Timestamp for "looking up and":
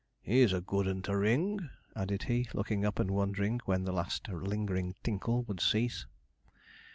2.55-3.11